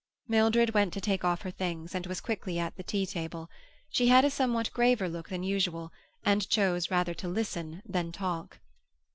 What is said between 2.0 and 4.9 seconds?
was quickly at the tea table. She had a somewhat